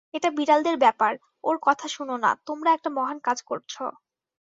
[0.13, 1.13] এটা বিড়ালদের ব্যাপার
[1.43, 3.83] ওর কথা শুনো না, তোমরা একটা মহান কাজ করছো।